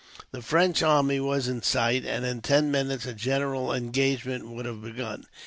[0.31, 4.81] The French army was in sight, and in ten minutes a general engagement would have
[4.81, 5.27] begun.